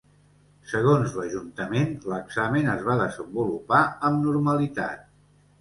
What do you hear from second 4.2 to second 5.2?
normalitat.